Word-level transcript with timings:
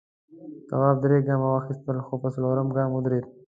تواب 0.67 0.97
درې 1.03 1.17
گامه 1.27 1.47
واخیستل 1.49 1.97
خو 2.05 2.13
په 2.21 2.27
څلورم 2.35 2.67
گام 2.77 2.89
ودرېد. 2.93 3.25